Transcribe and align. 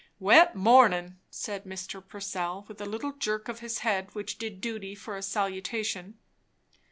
"Wet 0.17 0.55
mornin'!" 0.55 1.19
said 1.29 1.63
Mr. 1.65 2.03
Purcell, 2.03 2.65
with 2.67 2.81
a 2.81 2.87
little 2.87 3.11
jerk 3.11 3.47
of 3.47 3.59
his 3.59 3.77
head 3.85 4.09
which 4.15 4.39
did 4.39 4.59
duty 4.59 4.95
for 4.95 5.15
a 5.15 5.21
salutation. 5.21 6.17